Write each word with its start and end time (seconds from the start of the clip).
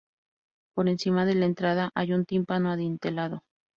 Por 0.73 0.89
encima 0.89 1.25
de 1.27 1.35
la 1.35 1.45
entrada 1.45 1.91
hay 1.93 2.13
un 2.13 2.25
tímpano 2.25 2.71
adintelado. 2.71 3.43